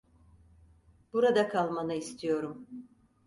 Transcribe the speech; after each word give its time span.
Burada 1.13 1.49
kalmanı 1.49 1.93
istiyorum. 1.93 2.67